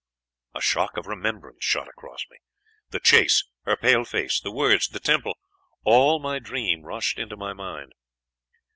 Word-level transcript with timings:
"A 0.55 0.61
shock 0.61 0.97
of 0.97 1.05
remembrance 1.05 1.63
shot 1.63 1.87
across 1.87 2.25
me. 2.31 2.37
The 2.89 2.99
chase, 2.99 3.43
her 3.65 3.77
pale 3.77 4.03
face, 4.03 4.39
the 4.41 4.49
words, 4.51 4.87
the 4.87 4.99
temple 4.99 5.37
all 5.83 6.17
my 6.17 6.39
dream 6.39 6.81
rushed 6.81 7.19
into 7.19 7.37
my 7.37 7.53
mind. 7.53 7.93